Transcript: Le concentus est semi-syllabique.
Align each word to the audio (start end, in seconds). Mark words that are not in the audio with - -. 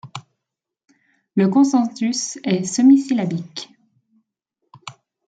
Le 1.35 1.47
concentus 1.47 2.39
est 2.43 2.63
semi-syllabique. 2.63 3.69